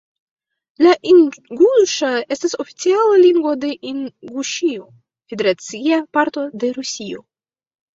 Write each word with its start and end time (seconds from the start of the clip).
La 0.85 0.93
inguŝa 1.11 2.09
estas 2.37 2.57
oficiala 2.65 3.21
lingvo 3.27 3.55
de 3.67 3.73
Inguŝio, 3.95 4.91
federacia 5.31 6.05
parto 6.21 6.51
de 6.63 6.77
Rusio. 6.83 7.29